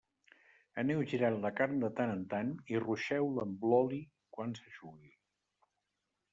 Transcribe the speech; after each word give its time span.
Aneu 0.83 1.03
girant 1.11 1.37
la 1.43 1.51
carn 1.59 1.77
de 1.83 1.91
tant 1.99 2.15
en 2.15 2.25
tant 2.33 2.49
i 2.75 2.81
ruixeu-la 2.87 3.47
amb 3.47 3.69
l'oli 3.71 4.03
quan 4.39 4.59
s'eixugui. 4.63 5.15